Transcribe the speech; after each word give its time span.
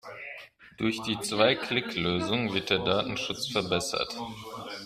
Durch 0.79 0.99
die 1.03 1.19
Zwei-Klick-Lösung 1.19 2.55
wird 2.55 2.71
der 2.71 2.79
Datenschutz 2.79 3.45
verbessert. 3.49 4.11